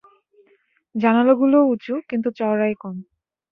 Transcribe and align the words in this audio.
জানালাগুলোও 0.95 1.69
উঁচু, 1.69 1.93
কিন্তু 2.09 2.29
চওড়ায় 2.31 2.75
কম। 2.75 2.95